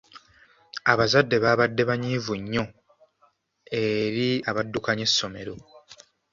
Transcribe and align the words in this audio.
Abazadde 0.91 1.37
baabadde 1.43 1.83
banyiivu 1.89 2.33
nnyo 2.41 2.63
eri 3.81 4.29
abaddukanya 4.49 5.03
essommero. 5.09 5.55